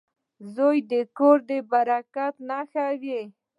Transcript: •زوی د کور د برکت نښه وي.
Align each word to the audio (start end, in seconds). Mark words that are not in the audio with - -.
•زوی 0.55 0.77
د 0.91 0.93
کور 1.17 1.37
د 1.49 1.51
برکت 1.71 2.33
نښه 2.49 2.85
وي. 3.01 3.21